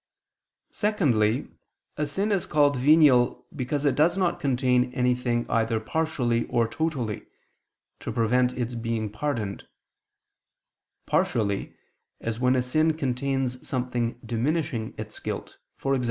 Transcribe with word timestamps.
Secondly, 0.71 1.47
a 1.95 2.07
sin 2.07 2.31
is 2.31 2.47
called 2.47 2.75
venial 2.75 3.45
because 3.55 3.85
it 3.85 3.93
does 3.93 4.17
not 4.17 4.39
contain 4.39 4.91
anything 4.95 5.47
either 5.47 5.79
partially 5.79 6.47
or 6.47 6.67
totally, 6.67 7.27
to 7.99 8.11
prevent 8.11 8.51
its 8.53 8.73
being 8.73 9.11
pardoned: 9.11 9.67
partially, 11.05 11.75
as 12.19 12.39
when 12.39 12.55
a 12.55 12.63
sin 12.63 12.97
contains 12.97 13.67
something 13.67 14.19
diminishing 14.25 14.95
its 14.97 15.19
guilt, 15.19 15.59
e.g. 15.85 15.99